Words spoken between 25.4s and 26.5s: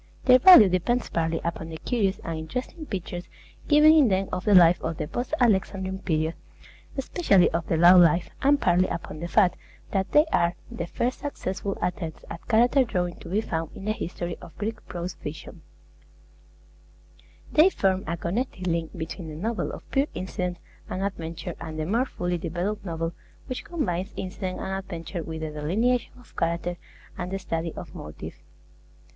the delineation of